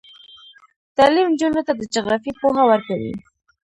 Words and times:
تعلیم 0.97 1.27
نجونو 1.31 1.61
ته 1.67 1.73
د 1.75 1.81
جغرافیې 1.93 2.31
پوهه 2.39 2.63
ورکوي. 2.71 3.13